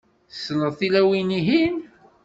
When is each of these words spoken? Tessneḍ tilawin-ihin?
Tessneḍ 0.31 0.73
tilawin-ihin? 0.79 1.75